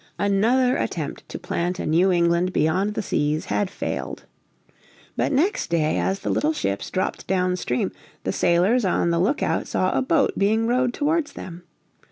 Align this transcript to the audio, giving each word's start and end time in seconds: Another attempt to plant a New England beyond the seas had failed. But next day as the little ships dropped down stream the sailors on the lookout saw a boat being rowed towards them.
Another 0.17 0.77
attempt 0.77 1.29
to 1.29 1.37
plant 1.37 1.77
a 1.77 1.85
New 1.85 2.11
England 2.11 2.51
beyond 2.51 2.95
the 2.95 3.03
seas 3.03 3.45
had 3.45 3.69
failed. 3.69 4.23
But 5.15 5.31
next 5.31 5.69
day 5.69 5.99
as 5.99 6.21
the 6.21 6.31
little 6.31 6.53
ships 6.53 6.89
dropped 6.89 7.27
down 7.27 7.55
stream 7.55 7.91
the 8.23 8.33
sailors 8.33 8.83
on 8.83 9.11
the 9.11 9.19
lookout 9.19 9.67
saw 9.67 9.91
a 9.95 10.01
boat 10.01 10.33
being 10.39 10.65
rowed 10.65 10.95
towards 10.95 11.33
them. 11.33 11.61